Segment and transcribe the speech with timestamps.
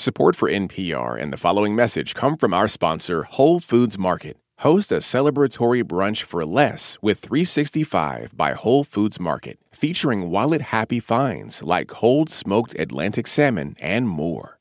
[0.00, 4.38] Support for NPR and the following message come from our sponsor, Whole Foods Market.
[4.60, 11.00] Host a celebratory brunch for less with 365 by Whole Foods Market, featuring wallet happy
[11.00, 14.58] finds like cold smoked Atlantic salmon and more.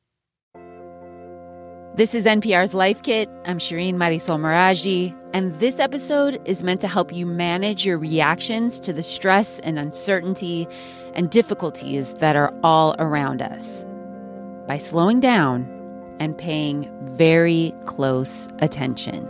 [1.96, 3.30] This is NPR's Life Kit.
[3.46, 8.78] I'm Shireen Marisol Meraji, and this episode is meant to help you manage your reactions
[8.82, 10.68] to the stress and uncertainty
[11.14, 13.86] and difficulties that are all around us
[14.70, 15.68] by slowing down
[16.20, 19.28] and paying very close attention.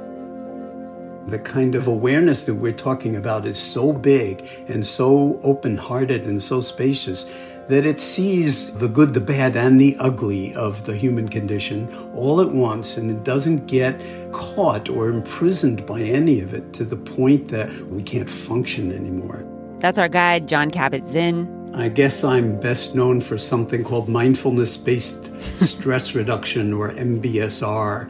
[1.28, 6.26] The kind of awareness that we're talking about is so big and so open hearted
[6.26, 7.32] and so spacious
[7.70, 12.42] that it sees the good, the bad, and the ugly of the human condition all
[12.42, 14.02] at once, and it doesn't get
[14.34, 19.46] caught or imprisoned by any of it to the point that we can't function anymore.
[19.78, 21.59] That's our guide, Jon Kabat Zinn.
[21.74, 28.10] I guess I'm best known for something called mindfulness based stress reduction or MBSR,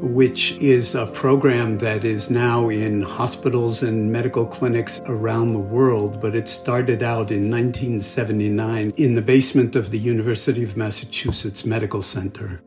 [0.00, 6.20] which is a program that is now in hospitals and medical clinics around the world.
[6.20, 12.02] But it started out in 1979 in the basement of the University of Massachusetts Medical
[12.02, 12.62] Center.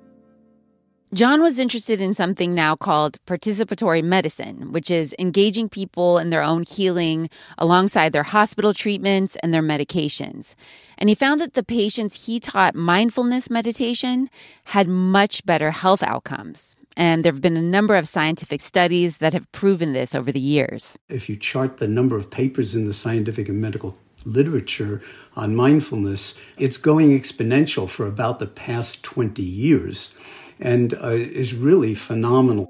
[1.13, 6.41] Jon was interested in something now called participatory medicine, which is engaging people in their
[6.41, 10.55] own healing alongside their hospital treatments and their medications.
[10.97, 14.29] And he found that the patients he taught mindfulness meditation
[14.63, 16.77] had much better health outcomes.
[16.95, 20.39] And there have been a number of scientific studies that have proven this over the
[20.39, 20.97] years.
[21.09, 25.01] If you chart the number of papers in the scientific and medical literature
[25.35, 30.15] on mindfulness, it's going exponential for about the past 20 years
[30.61, 32.67] and uh, is really phenomenal.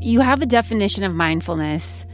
[0.00, 2.06] You have a definition of mindfulness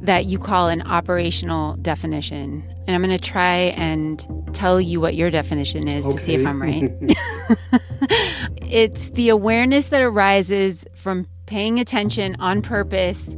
[0.00, 2.62] that you call an operational definition.
[2.86, 6.16] And I'm going to try and tell you what your definition is okay.
[6.16, 6.92] to see if I'm right.
[8.62, 13.34] it's the awareness that arises from paying attention on purpose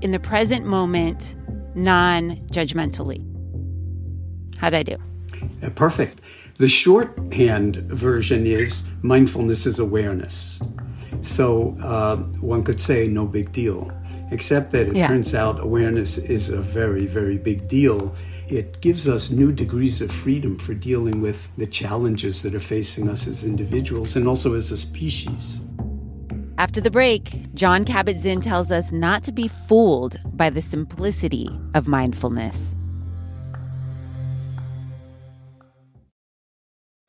[0.00, 1.36] in the present moment,
[1.74, 3.24] non judgmentally.
[4.58, 4.96] How'd I do?
[5.62, 6.20] Uh, perfect.
[6.58, 10.60] The shorthand version is mindfulness is awareness.
[11.22, 13.92] So uh, one could say no big deal,
[14.32, 15.06] except that it yeah.
[15.06, 18.12] turns out awareness is a very, very big deal.
[18.48, 23.08] It gives us new degrees of freedom for dealing with the challenges that are facing
[23.08, 25.60] us as individuals and also as a species.
[26.58, 31.48] After the break, Jon Kabat Zinn tells us not to be fooled by the simplicity
[31.74, 32.74] of mindfulness.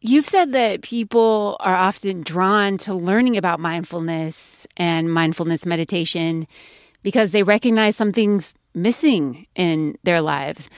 [0.00, 6.46] You've said that people are often drawn to learning about mindfulness and mindfulness meditation
[7.02, 10.68] because they recognize something's missing in their lives.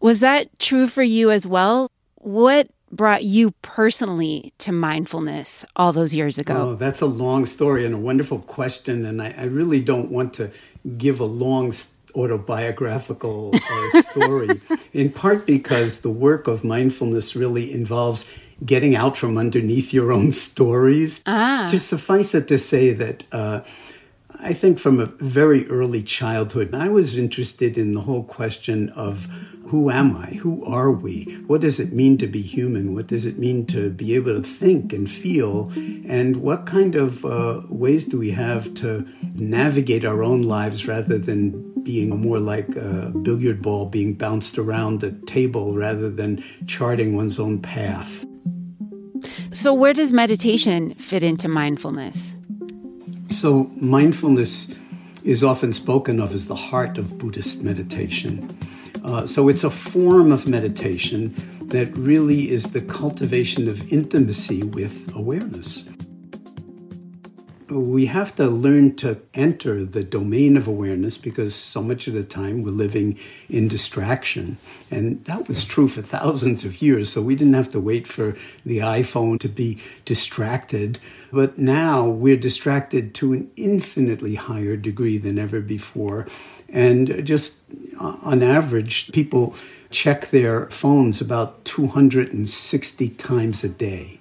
[0.00, 1.90] Was that true for you as well?
[2.16, 6.70] What brought you personally to mindfulness all those years ago?
[6.70, 9.04] Oh, that's a long story and a wonderful question.
[9.04, 10.50] And I, I really don't want to
[10.96, 11.72] give a long
[12.14, 14.60] autobiographical uh, story,
[14.92, 18.28] in part because the work of mindfulness really involves
[18.64, 21.22] getting out from underneath your own stories.
[21.26, 21.66] Ah.
[21.70, 23.60] Just suffice it to say that uh,
[24.40, 29.28] I think from a very early childhood, I was interested in the whole question of
[29.68, 30.34] who am I?
[30.34, 31.42] Who are we?
[31.46, 32.94] What does it mean to be human?
[32.94, 35.72] What does it mean to be able to think and feel?
[36.06, 41.18] And what kind of uh, ways do we have to navigate our own lives rather
[41.18, 47.14] than being more like a billiard ball being bounced around the table rather than charting
[47.14, 48.24] one's own path.
[49.50, 52.36] So, where does meditation fit into mindfulness?
[53.34, 54.68] So, mindfulness
[55.24, 58.56] is often spoken of as the heart of Buddhist meditation.
[59.02, 65.12] Uh, so, it's a form of meditation that really is the cultivation of intimacy with
[65.16, 65.84] awareness
[67.68, 72.24] we have to learn to enter the domain of awareness because so much of the
[72.24, 73.18] time we're living
[73.48, 74.58] in distraction.
[74.90, 77.10] And that was true for thousands of years.
[77.10, 80.98] So we didn't have to wait for the iPhone to be distracted.
[81.32, 86.26] But now we're distracted to an infinitely higher degree than ever before.
[86.68, 87.60] And just
[88.00, 89.54] uh, on average, people
[89.90, 94.20] check their phones about 260 times a day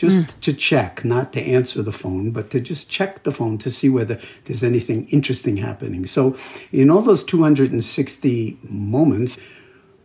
[0.00, 0.40] just mm.
[0.40, 3.90] to check, not to answer the phone, but to just check the phone to see
[3.90, 6.06] whether there's anything interesting happening.
[6.06, 6.38] So,
[6.72, 9.36] in all those 260 moments,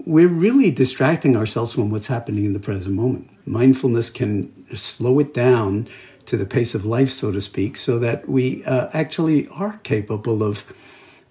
[0.05, 3.29] we're really distracting ourselves from what's happening in the present moment.
[3.47, 5.87] Mindfulness can slow it down
[6.25, 10.43] to the pace of life, so to speak, so that we uh, actually are capable
[10.43, 10.65] of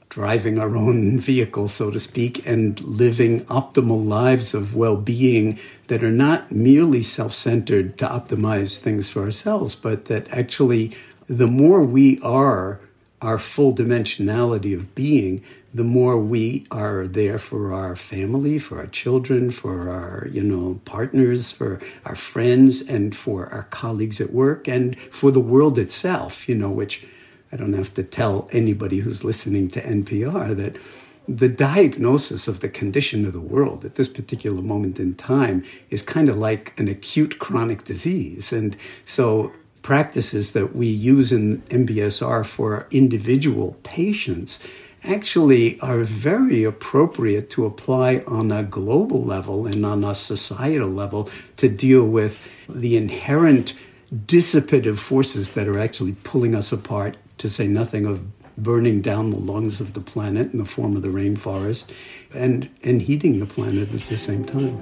[0.09, 5.59] driving our own vehicle, so to speak, and living optimal lives of well being
[5.89, 10.97] that are not merely self centered to optimize things for ourselves, but that actually,
[11.29, 12.81] the more we are
[13.23, 15.43] our full dimensionality of being,
[15.73, 20.81] the more we are there for our family, for our children, for our, you know,
[20.85, 26.49] partners, for our friends, and for our colleagues at work, and for the world itself,
[26.49, 27.07] you know, which
[27.51, 30.77] I don't have to tell anybody who's listening to NPR that
[31.27, 36.03] the diagnosis of the condition of the world at this particular moment in time is
[36.03, 38.53] kind of like an acute chronic disease.
[38.53, 44.63] And so practices that we use in MBSR for individual patients
[45.03, 51.29] actually are very appropriate to apply on a global level and on a societal level
[51.57, 53.75] to deal with the inherent
[54.15, 58.23] dissipative forces that are actually pulling us apart to say nothing of
[58.57, 61.93] burning down the lungs of the planet in the form of the rainforest
[62.33, 64.81] and, and heating the planet at the same time.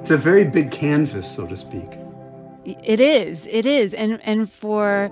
[0.00, 1.98] It's a very big canvas, so to speak.
[2.64, 3.46] It is.
[3.46, 3.94] It is.
[3.94, 5.10] And and for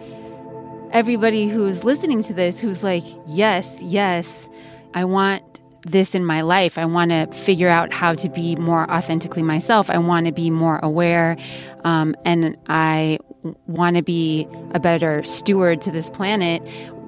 [0.92, 4.48] everybody who's listening to this who's like, "Yes, yes,
[4.94, 6.78] I want this in my life.
[6.78, 9.88] I want to figure out how to be more authentically myself.
[9.88, 11.36] I want to be more aware.
[11.84, 13.18] Um, and I
[13.66, 16.60] want to be a better steward to this planet.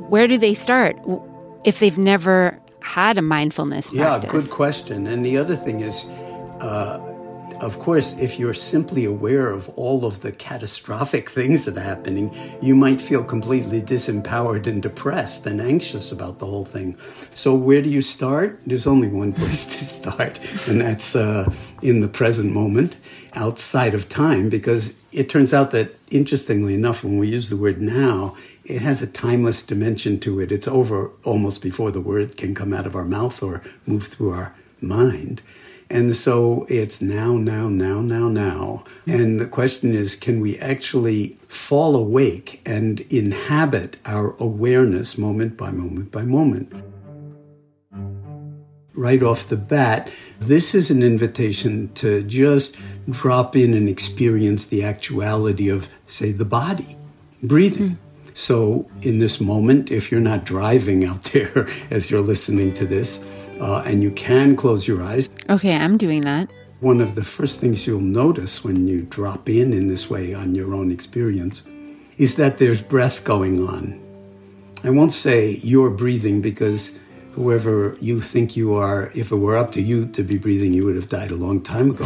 [0.08, 0.96] Where do they start
[1.64, 4.24] if they've never had a mindfulness practice?
[4.24, 5.06] Yeah, good question.
[5.06, 6.04] And the other thing is,
[6.60, 6.98] uh,
[7.60, 12.34] of course, if you're simply aware of all of the catastrophic things that are happening,
[12.62, 16.96] you might feel completely disempowered and depressed and anxious about the whole thing.
[17.34, 18.60] So, where do you start?
[18.66, 21.52] There's only one place to start, and that's uh,
[21.82, 22.96] in the present moment,
[23.34, 27.82] outside of time, because it turns out that, interestingly enough, when we use the word
[27.82, 30.52] now, it has a timeless dimension to it.
[30.52, 34.30] It's over almost before the word can come out of our mouth or move through
[34.30, 35.42] our mind.
[35.90, 38.84] And so it's now, now, now, now, now.
[39.08, 45.72] And the question is can we actually fall awake and inhabit our awareness moment by
[45.72, 46.72] moment by moment?
[48.98, 50.10] Right off the bat,
[50.40, 52.76] this is an invitation to just
[53.08, 56.96] drop in and experience the actuality of, say, the body,
[57.40, 57.90] breathing.
[57.90, 58.34] Mm.
[58.34, 63.24] So, in this moment, if you're not driving out there as you're listening to this,
[63.60, 65.30] uh, and you can close your eyes.
[65.48, 66.52] Okay, I'm doing that.
[66.80, 70.56] One of the first things you'll notice when you drop in in this way on
[70.56, 71.62] your own experience
[72.16, 74.00] is that there's breath going on.
[74.82, 76.98] I won't say you're breathing because
[77.38, 80.84] whoever you think you are, if it were up to you to be breathing, you
[80.84, 82.04] would have died a long time ago.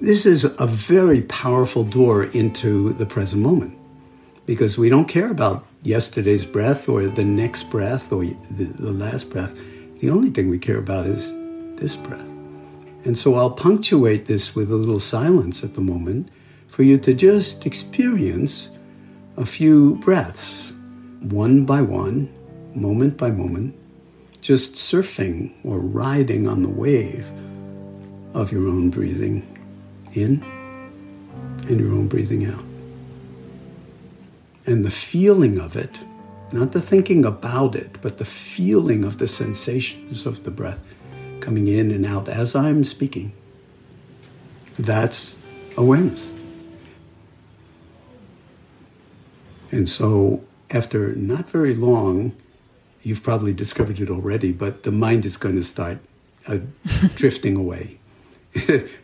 [0.00, 3.76] This is a very powerful door into the present moment
[4.46, 9.28] because we don't care about yesterday's breath or the next breath or the, the last
[9.28, 9.54] breath.
[9.98, 11.34] The only thing we care about is
[11.78, 12.28] this breath.
[13.04, 16.30] And so I'll punctuate this with a little silence at the moment
[16.68, 18.70] for you to just experience
[19.36, 20.72] a few breaths,
[21.20, 22.30] one by one,
[22.74, 23.74] moment by moment,
[24.40, 27.26] just surfing or riding on the wave
[28.34, 29.46] of your own breathing
[30.14, 30.42] in
[31.68, 32.64] and your own breathing out
[34.70, 35.98] and the feeling of it,
[36.52, 40.80] not the thinking about it, but the feeling of the sensations of the breath
[41.40, 43.32] coming in and out as I'm speaking.
[44.78, 45.34] That's
[45.76, 46.32] awareness.
[49.72, 52.32] And so, after not very long,
[53.02, 55.98] you've probably discovered it already, but the mind is going to start
[56.46, 56.58] uh,
[57.14, 57.98] drifting away.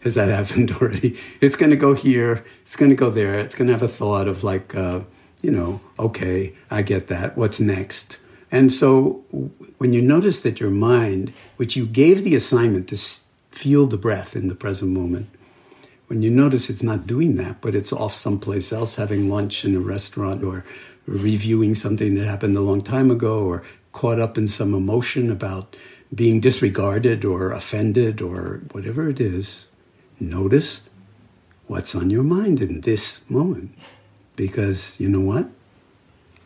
[0.02, 1.18] Has that happened already?
[1.40, 3.88] It's going to go here, it's going to go there, it's going to have a
[3.88, 5.00] thought of like, uh,
[5.42, 7.36] you know, okay, I get that.
[7.36, 8.18] What's next?
[8.50, 9.24] And so
[9.78, 12.96] when you notice that your mind, which you gave the assignment to,
[13.56, 15.28] feel the breath in the present moment.
[16.08, 19.74] When you notice it's not doing that, but it's off someplace else, having lunch in
[19.74, 20.64] a restaurant or
[21.06, 23.62] reviewing something that happened a long time ago or
[23.96, 25.74] caught up in some emotion about
[26.14, 29.68] being disregarded or offended or whatever it is,
[30.20, 30.82] notice
[31.66, 33.72] what's on your mind in this moment.
[34.36, 35.48] Because you know what?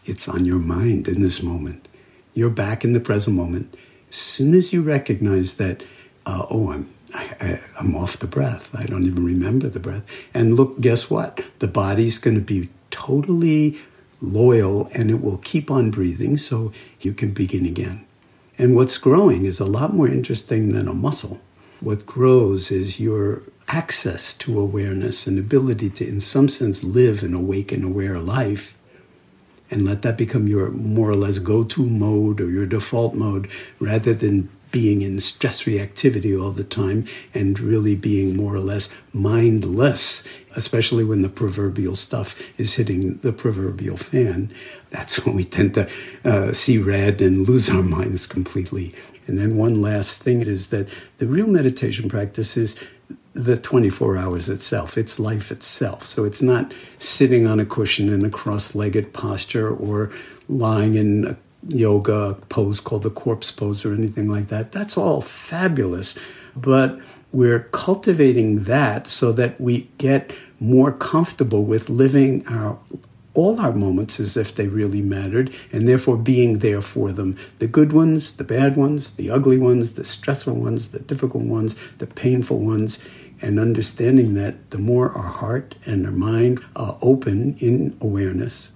[0.05, 1.89] It's on your mind in this moment.
[2.35, 3.77] You're back in the present moment.
[4.11, 5.83] As soon as you recognize that,
[6.27, 8.73] uh, oh, I'm I, am off the breath.
[8.77, 10.05] I don't even remember the breath.
[10.33, 11.43] And look, guess what?
[11.59, 13.77] The body's going to be totally
[14.21, 18.05] loyal and it will keep on breathing so you can begin again.
[18.59, 21.41] And what's growing is a lot more interesting than a muscle.
[21.81, 27.33] What grows is your access to awareness and ability to, in some sense, live an
[27.33, 28.77] awake and aware life.
[29.71, 33.49] And let that become your more or less go to mode or your default mode
[33.79, 38.89] rather than being in stress reactivity all the time and really being more or less
[39.13, 40.23] mindless,
[40.57, 44.53] especially when the proverbial stuff is hitting the proverbial fan.
[44.91, 45.89] That's when we tend to
[46.25, 48.95] uh, see red and lose our minds completely.
[49.27, 50.89] And then one last thing is that
[51.19, 52.83] the real meditation practice is
[53.33, 54.99] the 24 hours itself.
[54.99, 56.05] It's life itself.
[56.05, 60.11] So it's not sitting on a cushion in a cross legged posture or
[60.49, 61.37] lying in a
[61.69, 64.73] yoga pose called the corpse pose or anything like that.
[64.73, 66.19] That's all fabulous.
[66.57, 66.99] But
[67.33, 72.79] we're cultivating that so that we get more comfortable with living our
[73.33, 77.37] all our moments as if they really mattered and therefore being there for them.
[77.61, 81.77] The good ones the bad ones the ugly ones the stressful ones the difficult ones
[81.99, 82.99] the painful ones
[83.41, 88.73] and understanding that the more our heart and our mind are open in awareness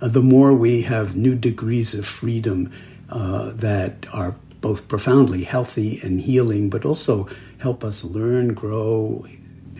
[0.00, 2.70] uh, the more we have new degrees of freedom
[3.10, 4.34] uh, that are
[4.64, 7.28] both profoundly healthy and healing, but also
[7.58, 9.22] help us learn, grow,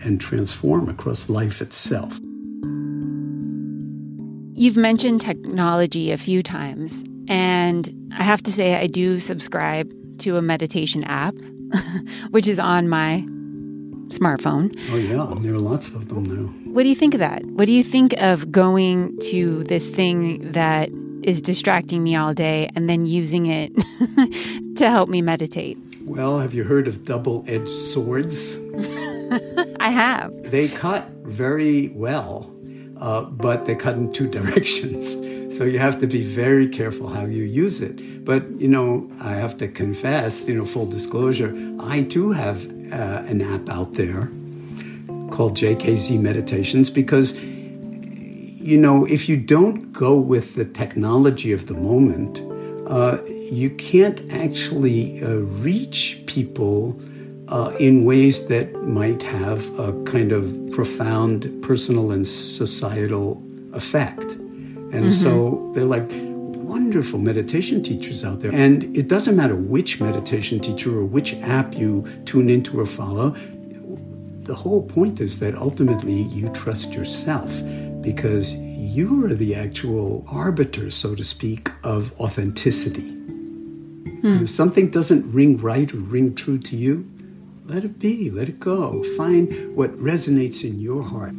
[0.03, 2.19] and transform across life itself.
[4.53, 10.37] You've mentioned technology a few times, and I have to say, I do subscribe to
[10.37, 11.33] a meditation app,
[12.29, 13.25] which is on my
[14.09, 14.71] smartphone.
[14.91, 16.47] Oh, yeah, there are lots of them now.
[16.71, 17.43] What do you think of that?
[17.43, 20.91] What do you think of going to this thing that
[21.25, 23.73] is distracting me all day and then using it
[24.77, 25.77] to help me meditate?
[26.03, 28.55] Well, have you heard of double edged swords?
[29.79, 30.31] I have.
[30.51, 32.51] They cut very well,
[32.99, 35.13] uh, but they cut in two directions.
[35.57, 38.23] So you have to be very careful how you use it.
[38.23, 43.23] But, you know, I have to confess, you know, full disclosure, I too have uh,
[43.25, 44.29] an app out there
[45.31, 47.35] called JKZ Meditations because,
[48.65, 52.41] you know, if you don't go with the technology of the moment,
[52.89, 55.35] uh, you can't actually uh,
[55.67, 56.99] reach people
[57.47, 63.39] uh, in ways that might have a kind of profound personal and societal
[63.73, 64.23] effect.
[64.23, 65.09] And mm-hmm.
[65.11, 66.09] so they're like,
[66.75, 68.51] wonderful meditation teachers out there.
[68.51, 73.35] And it doesn't matter which meditation teacher or which app you tune into or follow.
[74.41, 77.51] The whole point is that ultimately you trust yourself
[78.05, 83.09] because you are the actual arbiter, so to speak, of authenticity.
[83.09, 84.43] Hmm.
[84.43, 87.11] If something doesn't ring right or ring true to you,
[87.65, 89.03] let it be, let it go.
[89.17, 91.33] Find what resonates in your heart.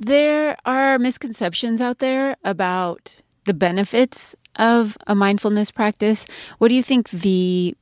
[0.00, 6.26] There are misconceptions out there about the benefits of a mindfulness practice.
[6.56, 7.76] What do you think the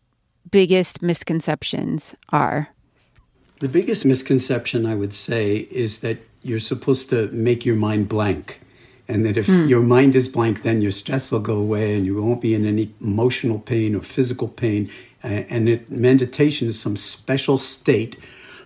[0.50, 2.71] biggest misconceptions are?
[3.62, 8.60] The biggest misconception, I would say, is that you're supposed to make your mind blank.
[9.08, 9.68] And that if mm.
[9.68, 12.66] your mind is blank, then your stress will go away and you won't be in
[12.66, 14.90] any emotional pain or physical pain.
[15.22, 18.16] And it, meditation is some special state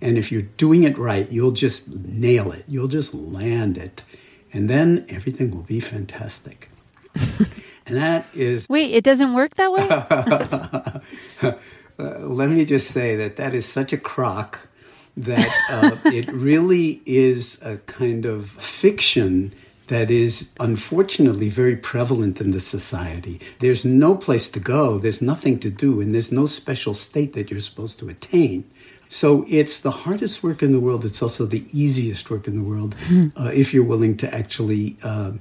[0.00, 2.64] and if you're doing it right, you'll just nail it.
[2.68, 4.04] You'll just land it.
[4.52, 6.70] And then everything will be fantastic.
[7.86, 8.68] and that is.
[8.68, 11.52] Wait, it doesn't work that way?
[11.98, 14.68] uh, let me just say that that is such a crock
[15.16, 19.54] that uh, it really is a kind of fiction
[19.86, 23.40] that is unfortunately very prevalent in the society.
[23.60, 27.50] There's no place to go, there's nothing to do, and there's no special state that
[27.50, 28.68] you're supposed to attain.
[29.08, 31.04] So it's the hardest work in the world.
[31.04, 33.28] It's also the easiest work in the world hmm.
[33.36, 35.32] uh, if you're willing to actually uh,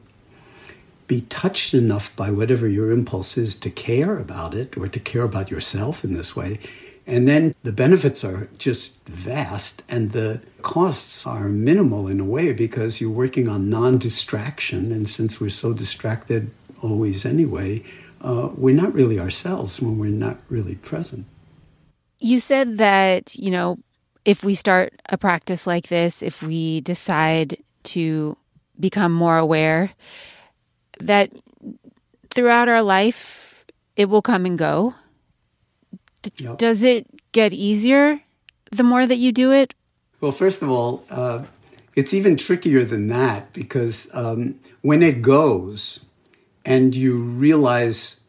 [1.07, 5.23] be touched enough by whatever your impulse is to care about it or to care
[5.23, 6.59] about yourself in this way.
[7.07, 12.51] And then the benefits are just vast and the costs are minimal in a way
[12.51, 14.91] because you're working on non distraction.
[14.91, 16.49] And since we're so distracted
[16.81, 17.83] always anyway,
[18.21, 21.25] uh, we're not really ourselves when we're not really present.
[22.19, 23.77] You said that, you know,
[24.23, 28.35] if we start a practice like this, if we decide to
[28.79, 29.91] become more aware,
[30.99, 31.31] that
[32.31, 34.95] throughout our life, it will come and go.
[36.25, 36.57] D- Yep.
[36.57, 38.21] Does it get easier
[38.71, 39.73] the more that you do it?
[40.21, 41.43] Well, first of all, uh,
[41.95, 46.05] it's even trickier than that because um, when it goes
[46.65, 48.19] and you realize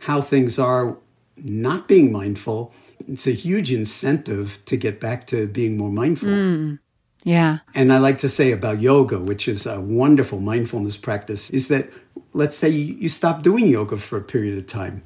[0.00, 0.96] how things are
[1.36, 2.74] not being mindful,
[3.08, 6.76] it's a huge incentive to get back to being more mindful.
[7.24, 7.58] Yeah.
[7.74, 11.90] And I like to say about yoga, which is a wonderful mindfulness practice, is that
[12.34, 15.02] let's say you stop doing yoga for a period of time.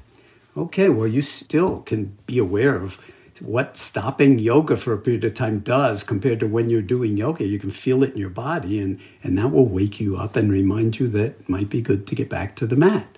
[0.59, 2.99] Okay, well, you still can be aware of
[3.39, 7.45] what stopping yoga for a period of time does compared to when you're doing yoga.
[7.45, 10.51] You can feel it in your body, and, and that will wake you up and
[10.51, 13.17] remind you that it might be good to get back to the mat.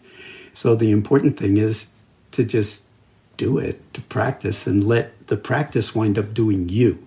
[0.53, 1.87] So the important thing is
[2.29, 2.83] to just
[3.37, 7.03] do it, to practice, and let the practice wind up doing you.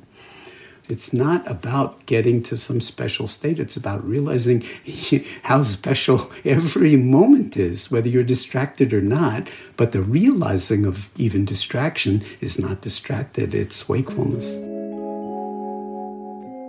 [0.87, 3.59] It's not about getting to some special state.
[3.59, 4.63] It's about realizing
[5.43, 9.49] how special every moment is, whether you're distracted or not.
[9.79, 14.47] But the realizing of even distraction is not distracted, it's wakefulness.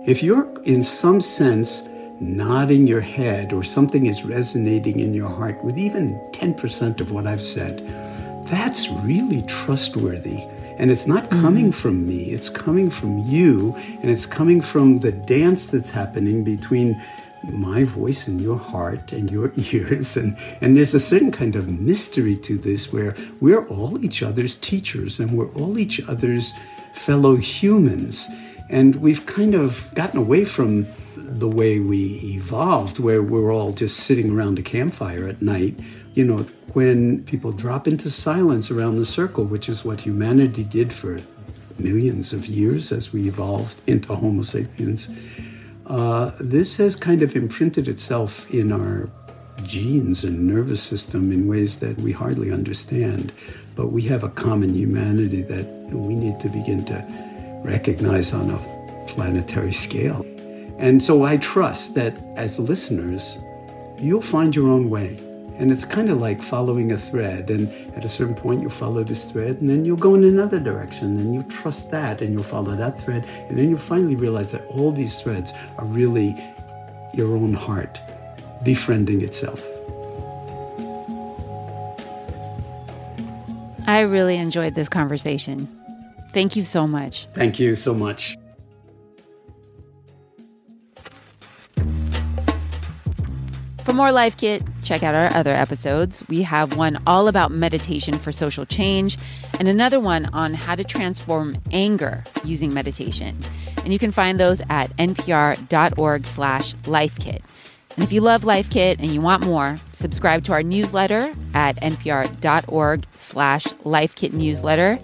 [0.08, 1.86] If you're in some sense
[2.18, 7.26] nodding your head or something is resonating in your heart with even 10% of what
[7.26, 7.86] I've said,
[8.46, 10.46] that's really trustworthy.
[10.76, 11.74] And it's not coming mm.
[11.74, 17.00] from me, it's coming from you, and it's coming from the dance that's happening between
[17.42, 20.16] my voice and your heart and your ears.
[20.16, 24.56] And, and there's a certain kind of mystery to this where we're all each other's
[24.56, 26.52] teachers and we're all each other's
[26.92, 28.28] fellow humans.
[28.68, 33.98] And we've kind of gotten away from the way we evolved, where we're all just
[33.98, 35.78] sitting around a campfire at night.
[36.14, 40.92] You know, when people drop into silence around the circle, which is what humanity did
[40.92, 41.18] for
[41.78, 45.08] millions of years as we evolved into Homo sapiens,
[45.86, 49.08] uh, this has kind of imprinted itself in our
[49.64, 53.32] genes and nervous system in ways that we hardly understand.
[53.74, 57.04] But we have a common humanity that we need to begin to
[57.64, 60.24] recognize on a planetary scale.
[60.78, 63.38] And so I trust that as listeners,
[63.98, 65.18] you'll find your own way.
[65.58, 67.50] And it's kind of like following a thread.
[67.50, 70.60] And at a certain point, you'll follow this thread, and then you'll go in another
[70.60, 73.26] direction, and you trust that, and you'll follow that thread.
[73.48, 76.36] And then you'll finally realize that all these threads are really
[77.14, 77.98] your own heart
[78.62, 79.64] befriending itself.
[83.86, 85.68] I really enjoyed this conversation.
[86.32, 87.28] Thank you so much.
[87.32, 88.36] Thank you so much.
[93.96, 96.22] More Life Kit, check out our other episodes.
[96.28, 99.16] We have one all about meditation for social change
[99.58, 103.38] and another one on how to transform anger using meditation.
[103.78, 107.40] And you can find those at npr.org slash lifekit.
[107.96, 111.76] And if you love Life Kit and you want more, subscribe to our newsletter at
[111.76, 114.98] npr.org slash lifekit newsletter.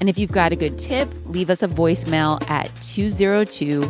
[0.00, 3.82] And if you've got a good tip, leave us a voicemail at 202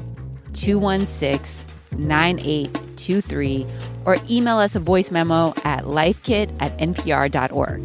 [0.52, 1.64] 216
[1.96, 3.66] 9823
[4.08, 7.84] or email us a voice memo at lifekit at npr.org.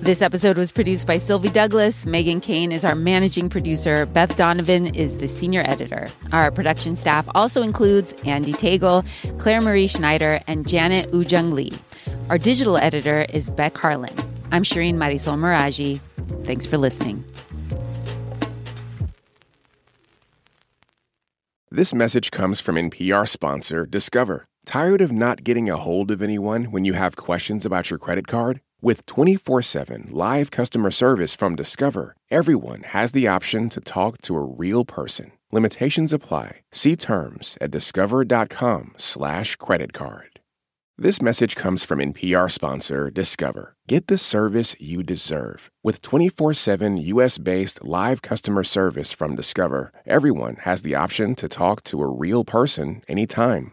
[0.00, 2.06] This episode was produced by Sylvie Douglis.
[2.06, 4.06] Meghan Kane is our managing producer.
[4.06, 6.06] Beth Donovan is the senior editor.
[6.30, 9.04] Our production staff also includes Andee Tagle,
[9.38, 11.72] Claire Marie Schneider, and Janet Woojeong Lee.
[12.30, 14.14] Our digital editor is Beck Harlan.
[14.52, 15.98] I'm Shireen Marisol Meraji.
[16.44, 17.24] Thanks for listening.
[21.68, 24.44] This message comes from NPR sponsor Discover.
[24.64, 28.26] Tired of not getting a hold of anyone when you have questions about your credit
[28.26, 28.60] card?
[28.80, 34.36] With 24 7 live customer service from Discover, everyone has the option to talk to
[34.36, 35.32] a real person.
[35.52, 36.62] Limitations apply.
[36.72, 40.40] See terms at discover.com/slash credit card.
[40.96, 43.74] This message comes from NPR sponsor Discover.
[43.88, 45.68] Get the service you deserve.
[45.82, 51.48] With 24 7 US based live customer service from Discover, everyone has the option to
[51.48, 53.72] talk to a real person anytime,